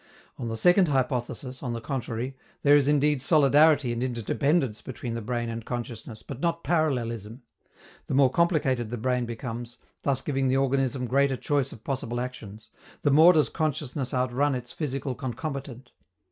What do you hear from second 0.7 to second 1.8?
hypothesis, on the